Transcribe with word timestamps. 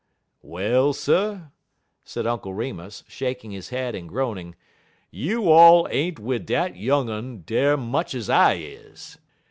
"Well, 0.41 0.93
sir," 0.93 1.51
said 2.03 2.25
Uncle 2.25 2.55
Remus, 2.55 3.03
shaking 3.07 3.51
his 3.51 3.69
head 3.69 3.93
and 3.93 4.09
groaning, 4.09 4.55
"you 5.11 5.47
all 5.51 5.87
ain't 5.91 6.17
wid 6.19 6.47
dat 6.47 6.75
young 6.75 7.07
un 7.11 7.43
dar 7.45 7.77
much 7.77 8.15
ez 8.15 8.27
I 8.27 8.53
is. 8.55 9.19